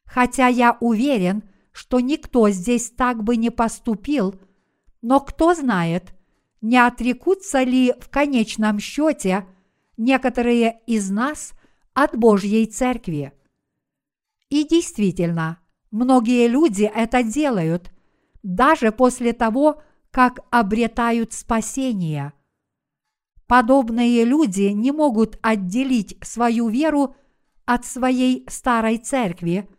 Хотя 0.06 0.48
я 0.48 0.78
уверен, 0.80 1.44
что 1.72 2.00
никто 2.00 2.50
здесь 2.50 2.92
так 2.92 3.24
бы 3.24 3.36
не 3.36 3.50
поступил, 3.50 4.40
но 5.02 5.20
кто 5.20 5.56
знает, 5.56 6.14
не 6.64 6.80
отрекутся 6.80 7.62
ли 7.62 7.94
в 8.00 8.10
конечном 8.10 8.80
счете 8.80 9.46
некоторые 9.98 10.80
из 10.88 11.12
нас 11.12 11.54
от 11.94 12.18
Божьей 12.18 12.66
Церкви. 12.66 13.34
И 14.50 14.64
действительно– 14.68 15.60
Многие 15.94 16.48
люди 16.48 16.92
это 16.92 17.22
делают, 17.22 17.92
даже 18.42 18.92
после 18.92 19.32
того, 19.32 19.84
как 20.10 20.40
обретают 20.50 21.34
спасение. 21.34 22.34
Подобные 23.46 24.26
люди 24.26 24.72
не 24.72 24.92
могут 24.92 25.38
отделить 25.44 26.18
свою 26.24 26.68
веру 26.68 27.16
от 27.66 27.86
своей 27.86 28.44
старой 28.50 28.98
церкви, 28.98 29.70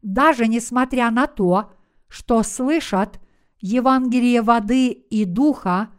даже 0.00 0.46
несмотря 0.46 1.10
на 1.10 1.26
то, 1.26 1.70
что 2.08 2.42
слышат 2.42 3.20
Евангелие 3.60 4.40
воды 4.40 4.88
и 4.88 5.26
духа 5.26 5.90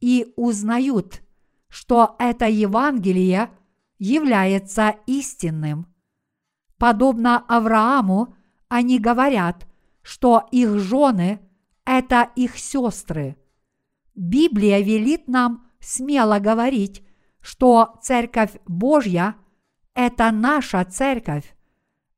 и 0.00 0.32
узнают, 0.36 1.22
что 1.68 2.16
это 2.18 2.46
Евангелие 2.46 3.50
является 3.98 4.96
истинным. 5.06 5.86
Подобно 6.78 7.38
Аврааму, 7.48 8.34
они 8.68 8.98
говорят, 8.98 9.66
что 10.02 10.48
их 10.52 10.78
жены– 10.78 11.40
это 11.84 12.30
их 12.36 12.58
сестры. 12.58 13.36
Библия 14.14 14.80
велит 14.80 15.28
нам 15.28 15.68
смело 15.80 16.38
говорить, 16.38 17.04
что 17.40 17.98
Церковь 18.02 18.52
Божья– 18.66 19.36
это 19.94 20.30
наша 20.30 20.84
Церковь, 20.84 21.56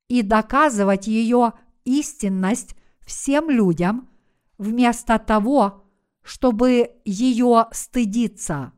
и 0.09 0.23
доказывать 0.23 1.07
ее 1.07 1.53
истинность 1.85 2.75
всем 3.07 3.49
людям, 3.49 4.09
вместо 4.59 5.19
того, 5.19 5.85
чтобы 6.23 6.91
ее 7.05 7.67
стыдиться. 7.73 8.73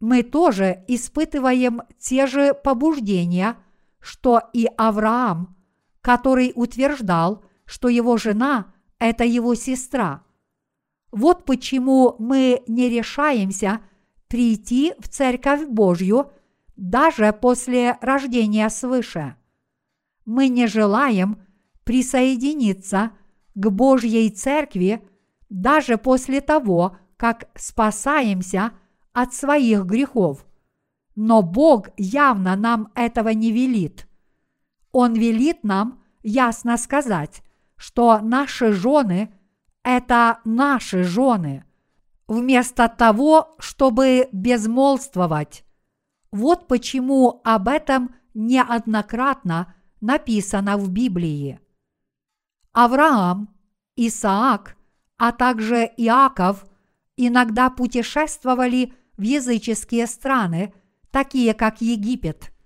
Мы 0.00 0.22
тоже 0.22 0.84
испытываем 0.88 1.82
те 1.98 2.26
же 2.26 2.54
побуждения, 2.54 3.56
что 4.00 4.42
и 4.52 4.66
Авраам– 4.76 5.56
который 6.08 6.52
утверждал, 6.54 7.44
что 7.66 7.88
его 7.88 8.16
жена– 8.16 8.72
это 8.98 9.24
его 9.24 9.54
сестра. 9.54 10.24
Вот 11.12 11.44
почему 11.44 12.16
мы 12.18 12.62
не 12.66 12.88
решаемся 12.88 13.80
прийти 14.26 14.94
в 14.98 15.08
Церковь 15.08 15.66
Божью 15.66 16.32
даже 16.76 17.32
после 17.32 17.98
рождения 18.00 18.70
свыше. 18.70 19.36
Мы 20.24 20.48
не 20.48 20.66
желаем 20.66 21.42
присоединиться 21.84 23.12
к 23.54 23.70
Божьей 23.70 24.30
Церкви 24.30 25.06
даже 25.48 25.98
после 25.98 26.40
того, 26.40 26.96
как 27.16 27.48
спасаемся 27.54 28.72
от 29.12 29.34
своих 29.34 29.84
грехов. 29.84 30.46
Но 31.16 31.42
Бог 31.42 31.88
явно 31.96 32.54
нам 32.56 32.92
этого 32.94 33.30
не 33.30 33.50
велит. 33.50 34.08
Он 34.92 35.14
велит 35.14 35.64
нам 35.64 36.02
ясно 36.22 36.76
сказать, 36.76 37.42
что 37.76 38.20
наши 38.20 38.72
жены– 38.72 39.34
это 39.82 40.40
наши 40.44 41.02
жены, 41.02 41.64
вместо 42.26 42.88
того, 42.88 43.56
чтобы 43.58 44.28
безмолвствовать. 44.32 45.64
Вот 46.30 46.68
почему 46.68 47.40
об 47.44 47.68
этом 47.68 48.14
неоднократно 48.34 49.74
написано 50.00 50.76
в 50.76 50.90
Библии. 50.90 51.60
Авраам, 52.72 53.48
Исаак, 53.96 54.76
а 55.18 55.32
также 55.32 55.90
Иаков 55.96 56.64
иногда 57.16 57.68
путешествовали 57.68 58.94
в 59.16 59.22
языческие 59.22 60.06
страны, 60.06 60.72
такие 61.10 61.52
как 61.54 61.80
Египет– 61.80 62.52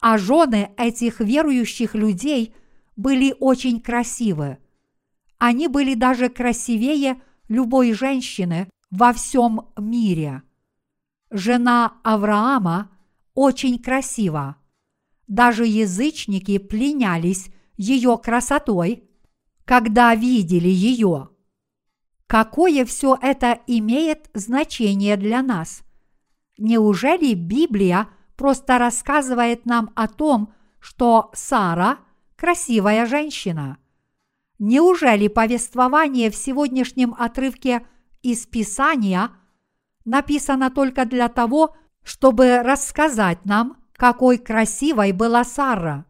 а 0.00 0.16
жены 0.16 0.72
этих 0.76 1.20
верующих 1.20 1.94
людей 1.94 2.54
были 2.96 3.34
очень 3.38 3.80
красивы. 3.80 4.58
Они 5.38 5.68
были 5.68 5.94
даже 5.94 6.28
красивее 6.28 7.20
любой 7.48 7.92
женщины 7.92 8.68
во 8.90 9.12
всем 9.12 9.68
мире. 9.78 10.42
Жена 11.30 11.94
Авраама 12.02 12.90
очень 13.34 13.78
красива. 13.78 14.56
Даже 15.28 15.66
язычники 15.66 16.58
пленялись 16.58 17.50
ее 17.76 18.18
красотой, 18.18 19.04
когда 19.64 20.14
видели 20.14 20.68
ее. 20.68 21.29
Какое 22.30 22.84
все 22.84 23.18
это 23.20 23.58
имеет 23.66 24.30
значение 24.34 25.16
для 25.16 25.42
нас? 25.42 25.82
Неужели 26.58 27.34
Библия– 27.34 28.08
просто 28.36 28.78
рассказывает 28.78 29.66
нам 29.66 29.90
о 29.96 30.06
том, 30.06 30.54
что 30.78 31.32
Сара– 31.34 31.98
красивая 32.36 33.06
женщина. 33.06 33.78
Неужели 34.60 35.26
повествование 35.26 36.30
в 36.30 36.36
сегодняшнем 36.36 37.16
отрывке 37.18 37.84
из 38.22 38.46
Писания 38.46 39.32
написано 40.04 40.70
только 40.70 41.06
для 41.06 41.28
того, 41.28 41.74
чтобы 42.04 42.62
рассказать 42.62 43.44
нам, 43.44 43.76
какой 43.94 44.38
красивой 44.38 45.10
была 45.10 45.42
Сара? 45.42 46.06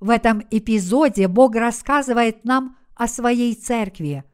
В 0.00 0.10
этом 0.10 0.42
эпизоде 0.50 1.28
Бог 1.28 1.54
рассказывает 1.54 2.44
нам 2.44 2.76
о 2.96 3.06
своей 3.06 3.54
церкви, 3.54 4.24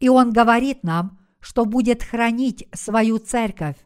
и 0.00 0.08
Он 0.08 0.32
говорит 0.32 0.82
нам, 0.82 1.18
что 1.40 1.64
будет 1.64 2.02
хранить 2.02 2.68
свою 2.72 3.18
церковь. 3.18 3.76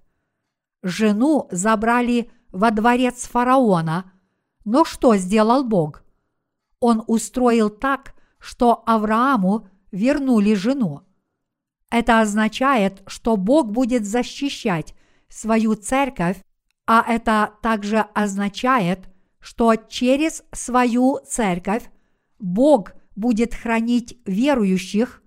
Жену 0.83 1.49
забрали 1.51 2.31
во 2.51 2.71
дворец 2.71 3.27
фараона, 3.27 4.13
но 4.65 4.85
что 4.85 5.17
сделал 5.17 5.65
Бог? 5.65 6.03
Он 6.81 7.03
устроил 7.07 7.69
так, 7.71 8.15
что 8.39 8.83
Аврааму 8.87 9.69
вернули 9.91 10.55
жену. 10.55 11.03
Это 11.91 12.21
означает, 12.21 13.03
что 13.07 13.37
Бог 13.37 13.71
будет 13.71 14.05
защищать 14.05 14.95
свою 15.29 15.75
церковь, 15.75 16.39
а 16.87 17.05
это 17.07 17.55
также 17.63 18.01
означает, 18.15 19.09
что 19.41 19.75
через 19.77 20.43
свою 20.53 21.19
церковь 21.27 21.91
Бог 22.39 22.93
будет 23.17 23.55
хранить 23.55 24.19
верующих, 24.27 25.23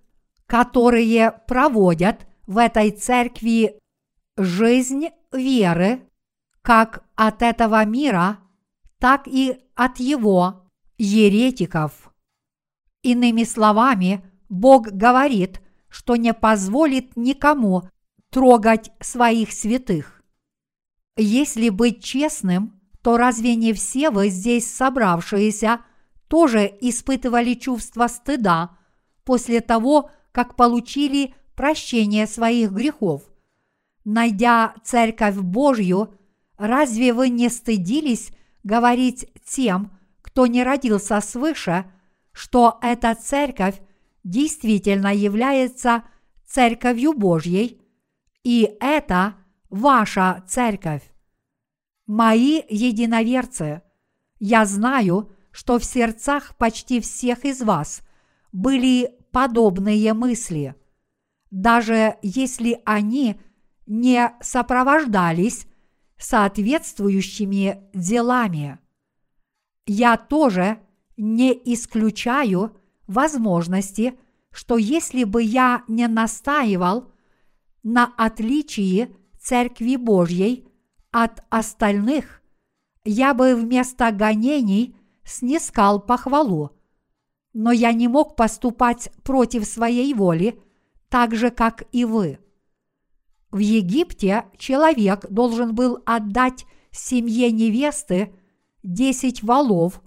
которые 0.48 1.34
проводят 1.48 2.26
в 2.48 2.58
этой 2.58 2.92
церкви 2.92 3.80
жизнь 4.38 5.10
веры, 5.32 6.02
как 6.62 7.04
от 7.16 7.42
этого 7.42 7.84
мира, 7.86 8.40
так 9.00 9.28
и 9.28 9.60
от 9.76 10.00
его 10.00 10.68
еретиков. 10.98 12.12
Иными 13.04 13.44
словами, 13.44 14.24
Бог 14.50 14.88
говорит, 14.88 15.62
что 15.90 16.16
не 16.16 16.34
позволит 16.34 17.16
никому 17.16 17.84
трогать 18.30 18.92
своих 19.00 19.52
святых. 19.52 20.22
Если 21.16 21.70
быть 21.70 22.04
честным, 22.04 22.80
то 23.02 23.18
разве 23.18 23.56
не 23.56 23.74
все 23.74 24.10
вы 24.10 24.30
здесь 24.30 24.74
собравшиеся 24.74 25.82
тоже 26.28 26.66
испытывали 26.82 27.54
чувство 27.54 28.08
стыда 28.08 28.78
после 29.24 29.62
того, 29.62 30.12
как 30.38 30.56
получили 30.56 31.34
прощение 31.56 32.28
своих 32.28 32.72
грехов? 32.72 33.24
Найдя 34.06 34.76
Церковь 34.84 35.38
Божью, 35.38 36.14
разве 36.60 37.12
вы 37.12 37.30
не 37.30 37.50
стыдились 37.50 38.30
говорить 38.62 39.28
тем, 39.44 39.98
кто 40.22 40.46
не 40.46 40.64
родился 40.64 41.22
свыше, 41.22 41.92
что 42.34 42.78
эта 42.84 43.16
церковь 43.16 43.82
действительно 44.24 45.12
является 45.12 46.04
церковью 46.46 47.14
Божьей, 47.14 47.82
и 48.44 48.78
это 48.80 49.38
ваша 49.72 50.44
церковь. 50.48 51.02
Мои 52.06 52.62
единоверцы, 52.70 53.82
я 54.38 54.66
знаю, 54.66 55.32
что 55.50 55.80
в 55.80 55.84
сердцах 55.84 56.56
почти 56.58 57.02
всех 57.02 57.44
из 57.44 57.64
вас 57.64 58.04
были 58.58 59.16
подобные 59.32 60.16
мысли, 60.16 60.74
даже 61.52 62.16
если 62.24 62.82
они 62.86 63.40
не 63.86 64.34
сопровождались 64.42 65.68
соответствующими 66.18 67.88
делами. 67.94 68.80
Я 69.86 70.18
тоже 70.18 70.80
не 71.18 71.52
исключаю 71.72 72.76
возможности, 73.06 74.18
что 74.52 74.78
если 74.80 75.24
бы 75.24 75.44
я 75.44 75.84
не 75.88 76.08
настаивал 76.08 77.12
на 77.84 78.12
отличии 78.18 79.16
Церкви 79.40 79.98
Божьей 79.98 80.68
от 81.12 81.44
остальных, 81.52 82.42
я 83.06 83.36
бы 83.36 83.54
вместо 83.54 84.12
гонений 84.12 84.98
снискал 85.24 86.00
похвалу. 86.02 86.77
Но 87.60 87.72
я 87.72 87.92
не 87.92 88.08
мог 88.08 88.36
поступать 88.36 89.10
против 89.24 89.66
своей 89.66 90.14
воли, 90.14 90.62
так 91.10 91.34
же, 91.34 91.50
как 91.50 91.86
и 91.92 92.06
вы. 92.06 92.38
В 93.50 93.58
Египте 93.58 94.46
человек 94.60 95.26
должен 95.32 95.74
был 95.74 95.98
отдать 96.06 96.68
семье 96.92 97.52
невесты 97.52 98.32
десять 98.84 99.42
валов 99.42 100.04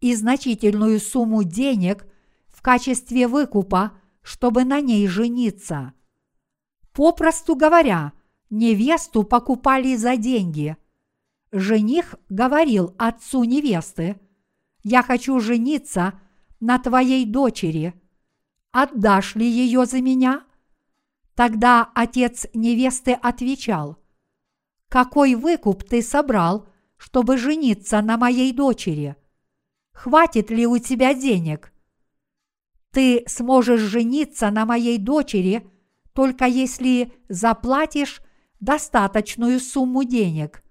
и 0.00 0.14
значительную 0.14 0.98
сумму 0.98 1.44
денег 1.44 2.06
в 2.48 2.62
качестве 2.62 3.28
выкупа, 3.28 3.92
чтобы 4.22 4.64
на 4.64 4.80
ней 4.80 5.06
жениться. 5.06 5.92
Попросту 6.94 7.54
говоря, 7.54 8.14
невесту 8.48 9.24
покупали 9.24 9.94
за 9.96 10.16
деньги. 10.16 10.78
Жених 11.52 12.14
говорил 12.30 12.94
отцу 12.96 13.44
невесты, 13.44 14.18
«Я 14.82 15.02
хочу 15.02 15.38
жениться 15.38 16.18
на 16.60 16.78
твоей 16.78 17.26
дочери. 17.26 17.94
Отдашь 18.72 19.34
ли 19.34 19.48
ее 19.48 19.86
за 19.86 20.00
меня?» 20.00 20.44
Тогда 21.34 21.90
отец 21.94 22.46
невесты 22.54 23.12
отвечал, 23.12 23.98
«Какой 24.88 25.34
выкуп 25.34 25.82
ты 25.82 26.00
собрал, 26.00 26.68
чтобы 26.96 27.36
жениться 27.36 28.00
на 28.00 28.16
моей 28.16 28.52
дочери? 28.52 29.16
Хватит 29.92 30.50
ли 30.50 30.66
у 30.66 30.78
тебя 30.78 31.14
денег? 31.14 31.72
Ты 32.92 33.24
сможешь 33.26 33.80
жениться 33.80 34.50
на 34.50 34.64
моей 34.64 34.98
дочери, 34.98 35.68
только 36.14 36.46
если 36.46 37.12
заплатишь 37.28 38.22
достаточную 38.60 39.60
сумму 39.60 40.04
денег. 40.04 40.62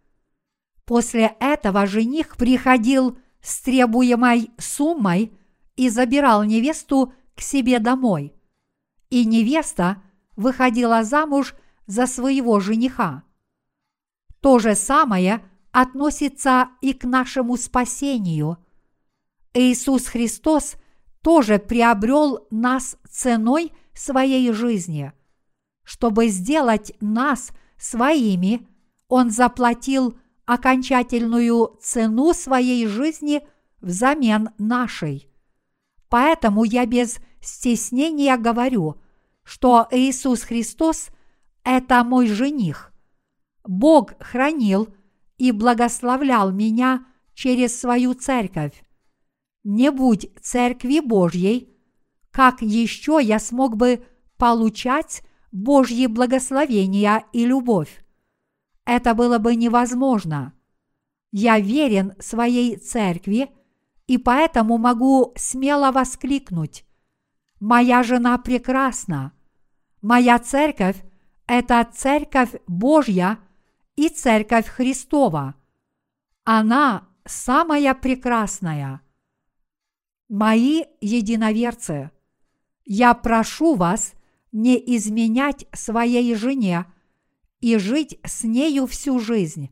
После 0.86 1.36
этого 1.39 1.86
жених 1.86 2.38
приходил 2.38 3.17
с 3.41 3.62
требуемой 3.62 4.52
суммой 4.58 5.38
и 5.76 5.90
забирал 5.90 6.44
невесту 6.44 7.14
к 7.36 7.42
себе 7.42 7.80
домой. 7.80 8.34
И 9.10 9.26
невеста– 9.26 10.02
выходила 10.36 11.04
замуж 11.04 11.56
за 11.86 12.08
своего 12.08 12.60
жениха. 12.60 13.24
То 14.42 14.60
же 14.60 14.76
самое 14.76 15.44
относится 15.72 16.70
и 16.82 16.94
к 16.94 17.04
нашему 17.04 17.58
спасению. 17.58 18.58
Иисус 19.54 20.08
Христос 20.08 20.76
тоже 21.22 21.60
приобрел 21.60 22.48
нас 22.52 22.98
ценой 23.10 23.72
своей 23.94 24.52
жизни. 24.52 25.14
Чтобы 25.84 26.28
сделать 26.28 26.94
нас 27.00 27.52
своими, 27.78 28.68
Он 29.08 29.30
заплатил 29.30 30.18
окончательную 30.46 31.78
цену 31.82 32.34
своей 32.34 32.88
жизни 32.88 33.48
взамен 33.82 34.50
нашей. 34.58 35.30
Поэтому 36.13 36.63
я 36.63 36.86
без 36.86 37.17
стеснения 37.41 38.38
говорю, 38.38 39.02
что 39.43 39.88
Иисус 39.89 40.43
Христос– 40.43 41.08
это 41.63 42.04
мой 42.04 42.28
жених. 42.28 42.93
Бог 43.63 44.13
хранил 44.19 44.89
и 45.39 45.52
благословлял 45.52 46.52
меня 46.52 47.08
через 47.34 47.80
свою 47.80 48.13
церковь. 48.13 48.84
Не 49.63 49.89
будь 49.89 50.30
церкви 50.39 50.99
Божьей, 50.99 51.76
как 52.30 52.62
еще 52.62 53.17
я 53.19 53.39
смог 53.39 53.76
бы 53.76 54.06
получать 54.38 55.23
Божьи 55.52 56.06
благословения 56.06 57.26
и 57.34 57.43
любовь? 57.43 58.06
Это 58.86 59.15
было 59.15 59.39
бы 59.39 59.56
невозможно. 59.56 60.54
Я 61.32 61.60
верен 61.60 62.13
своей 62.19 62.76
церкви 62.76 63.49
и 64.08 64.18
поэтому 64.18 64.78
могу 64.78 65.34
смело 65.36 65.92
воскликнуть 65.92 66.86
Моя 67.66 68.04
жена 68.04 68.38
прекрасна. 68.38 69.32
Моя 70.02 70.38
церковь– 70.38 70.98
это 71.48 71.89
церковь 71.96 72.50
Божья 72.68 73.39
и 73.96 74.10
церковь 74.10 74.68
Христова. 74.68 75.56
Она 76.44 77.08
самая 77.24 77.94
прекрасная. 77.94 79.00
Мои 80.28 80.84
единоверцы, 81.00 82.12
я 82.84 83.13
прошу 83.13 83.76
вас 83.76 84.13
не 84.52 84.76
изменять 84.98 85.66
своей 85.72 86.36
жене 86.36 86.86
и 87.62 87.78
жить 87.78 88.20
с 88.26 88.44
нею 88.44 88.88
всю 88.88 89.20
жизнь. 89.20 89.70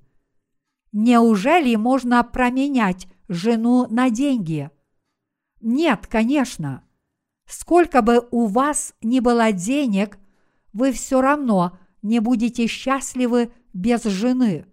Неужели 0.93 1.75
можно 1.75 2.23
променять 2.23 3.09
жену 3.31 3.87
на 3.89 4.09
деньги? 4.09 4.69
Нет, 5.61 6.05
конечно. 6.07 6.83
Сколько 7.47 8.01
бы 8.01 8.27
у 8.31 8.45
вас 8.45 8.93
ни 9.01 9.19
было 9.19 9.51
денег, 9.51 10.19
вы 10.73 10.91
все 10.91 11.21
равно 11.21 11.77
не 12.01 12.19
будете 12.19 12.67
счастливы 12.67 13.51
без 13.73 14.03
жены. 14.03 14.65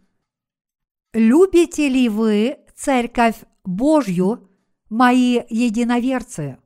Любите 1.14 1.88
ли 1.88 2.08
вы 2.08 2.58
Церковь 2.74 3.36
Божью, 3.64 4.48
мои 4.90 5.40
единоверцы? 5.48 6.58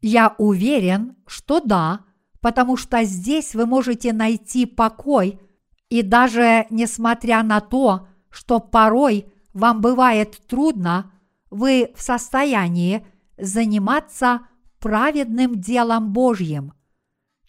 Я 0.00 0.34
уверен, 0.38 1.16
что 1.26 1.60
да, 1.60 2.04
потому 2.40 2.76
что 2.76 3.02
здесь 3.04 3.54
вы 3.54 3.66
можете 3.66 4.12
найти 4.12 4.66
покой, 4.66 5.40
и 5.88 6.02
даже 6.02 6.66
несмотря 6.70 7.42
на 7.42 7.60
то, 7.60 8.08
что 8.30 8.60
порой 8.60 9.31
вам 9.52 9.80
бывает 9.80 10.40
трудно, 10.46 11.12
вы 11.50 11.92
в 11.94 12.02
состоянии 12.02 13.06
заниматься 13.36 14.40
праведным 14.78 15.60
делом 15.60 16.12
Божьим. 16.12 16.72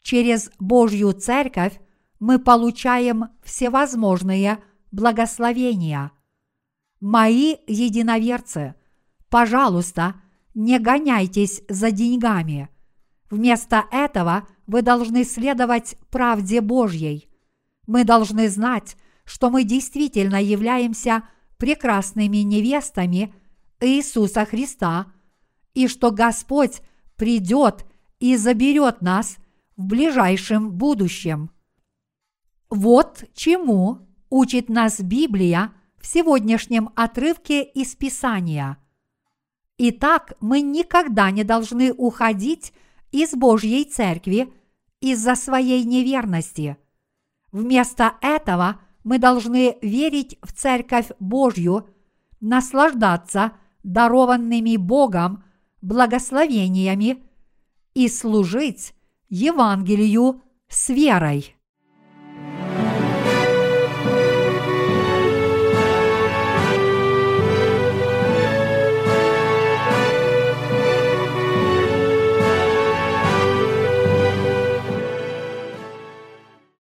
Через 0.02 0.52
Божью 0.60 1.14
Церковь 1.14 1.80
мы 2.20 2.40
получаем 2.40 3.30
всевозможные 3.44 4.60
благословения. 4.92 6.12
Мои 7.00 7.56
единоверцы, 7.68 8.76
пожалуйста, 9.30 10.16
не 10.54 10.80
гоняйтесь 10.80 11.64
за 11.68 11.92
деньгами. 11.92 12.70
Вместо 13.30 13.86
этого 13.92 14.48
вы 14.68 14.82
должны 14.82 15.24
следовать 15.24 15.98
правде 16.12 16.62
Божьей. 16.62 17.30
Мы 17.88 18.04
должны 18.04 18.48
знать, 18.50 18.96
что 19.26 19.50
мы 19.50 19.64
действительно 19.64 20.42
являемся 20.42 21.24
прекрасными 21.64 22.40
невестами 22.44 23.34
Иисуса 23.80 24.44
Христа– 24.44 25.08
и 25.74 25.88
что 25.88 26.12
Господь 26.12 26.82
придет 27.16 27.86
и 28.20 28.36
заберет 28.38 29.02
нас 29.02 29.38
в 29.76 29.86
ближайшем 29.86 30.72
будущем. 30.72 31.52
Вот 32.70 33.24
чему 33.34 34.00
учит 34.30 34.70
нас 34.70 35.00
Библия 35.00 35.74
в 35.98 36.08
сегодняшнем 36.08 36.90
отрывке 36.96 37.64
из 37.64 37.96
Писания. 37.96 38.78
Итак, 39.78 40.34
мы 40.40 40.62
никогда 40.62 41.32
не 41.32 41.44
должны 41.44 41.92
уходить 41.92 42.74
из 43.12 43.34
Божьей 43.34 43.86
Церкви 43.86 44.54
из-за 45.02 45.36
своей 45.36 45.84
неверности. 45.84 46.78
Вместо 47.52 48.14
этого 48.22 48.80
мы 49.04 49.20
должны 49.20 49.78
верить 49.82 50.38
в 50.42 50.54
Церковь 50.54 51.12
Божью, 51.20 51.90
наслаждаться 52.40 53.54
дарованными 53.84 54.78
Богом 54.78 55.44
благословениями 55.82 57.24
и 57.94 58.08
служить 58.08 58.94
Евангелию 59.30 60.42
с 60.68 60.90
верой. 60.90 61.56